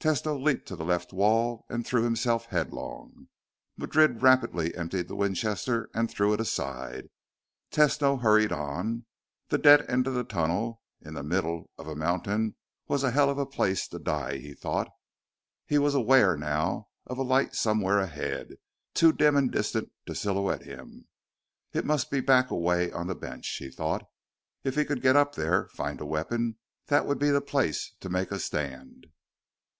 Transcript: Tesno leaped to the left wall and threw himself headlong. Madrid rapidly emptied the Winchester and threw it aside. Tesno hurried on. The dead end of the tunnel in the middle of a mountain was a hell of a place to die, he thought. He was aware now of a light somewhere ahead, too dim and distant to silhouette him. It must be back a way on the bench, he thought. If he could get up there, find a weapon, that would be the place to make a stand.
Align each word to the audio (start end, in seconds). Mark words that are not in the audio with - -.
Tesno 0.00 0.40
leaped 0.40 0.68
to 0.68 0.76
the 0.76 0.84
left 0.84 1.12
wall 1.12 1.66
and 1.68 1.84
threw 1.84 2.04
himself 2.04 2.44
headlong. 2.46 3.26
Madrid 3.76 4.22
rapidly 4.22 4.72
emptied 4.76 5.08
the 5.08 5.16
Winchester 5.16 5.90
and 5.92 6.08
threw 6.08 6.32
it 6.32 6.40
aside. 6.40 7.08
Tesno 7.72 8.20
hurried 8.20 8.52
on. 8.52 9.06
The 9.48 9.58
dead 9.58 9.84
end 9.90 10.06
of 10.06 10.14
the 10.14 10.22
tunnel 10.22 10.82
in 11.00 11.14
the 11.14 11.24
middle 11.24 11.70
of 11.76 11.88
a 11.88 11.96
mountain 11.96 12.54
was 12.86 13.02
a 13.02 13.10
hell 13.10 13.28
of 13.28 13.38
a 13.38 13.44
place 13.44 13.88
to 13.88 13.98
die, 13.98 14.36
he 14.36 14.54
thought. 14.54 14.88
He 15.66 15.78
was 15.78 15.96
aware 15.96 16.36
now 16.36 16.90
of 17.06 17.18
a 17.18 17.24
light 17.24 17.56
somewhere 17.56 17.98
ahead, 17.98 18.54
too 18.94 19.12
dim 19.12 19.36
and 19.36 19.50
distant 19.50 19.90
to 20.06 20.14
silhouette 20.14 20.62
him. 20.62 21.08
It 21.72 21.84
must 21.84 22.08
be 22.08 22.20
back 22.20 22.52
a 22.52 22.56
way 22.56 22.92
on 22.92 23.08
the 23.08 23.16
bench, 23.16 23.48
he 23.58 23.68
thought. 23.68 24.06
If 24.62 24.76
he 24.76 24.84
could 24.84 25.02
get 25.02 25.16
up 25.16 25.34
there, 25.34 25.66
find 25.70 26.00
a 26.00 26.06
weapon, 26.06 26.56
that 26.86 27.04
would 27.04 27.18
be 27.18 27.30
the 27.30 27.40
place 27.40 27.94
to 27.98 28.08
make 28.08 28.30
a 28.30 28.38
stand. 28.38 29.06